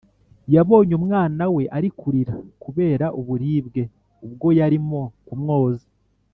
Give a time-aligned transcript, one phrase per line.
[0.53, 3.81] yabonye umwana we ari kurira kubera uburibwe
[4.25, 5.87] ubwo yarimo kumwoza.